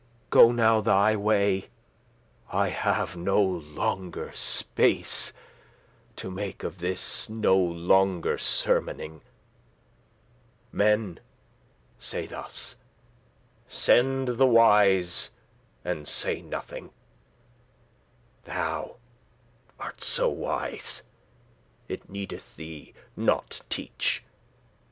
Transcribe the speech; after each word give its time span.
Go 0.31 0.51
now 0.51 0.81
thy 0.81 1.15
way, 1.15 1.69
I 2.51 2.69
have 2.69 3.15
no 3.15 3.39
longer 3.39 4.33
space 4.33 5.31
To 6.15 6.31
make 6.31 6.63
of 6.63 6.79
this 6.79 7.29
no 7.29 7.55
longer 7.55 8.39
sermoning: 8.39 9.21
Men 10.71 11.19
say 11.99 12.25
thus: 12.25 12.77
Send 13.67 14.27
the 14.29 14.47
wise, 14.47 15.29
and 15.85 16.07
say 16.07 16.41
nothing: 16.41 16.89
Thou 18.45 18.95
art 19.79 20.01
so 20.01 20.29
wise, 20.29 21.03
it 21.87 22.09
needeth 22.09 22.55
thee 22.55 22.95
nought 23.15 23.61
teach. 23.69 24.23